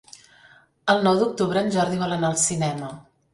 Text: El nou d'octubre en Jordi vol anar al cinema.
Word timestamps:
El 0.93 1.05
nou 1.07 1.19
d'octubre 1.19 1.63
en 1.67 1.69
Jordi 1.77 2.01
vol 2.05 2.17
anar 2.17 2.29
al 2.33 2.41
cinema. 2.47 2.91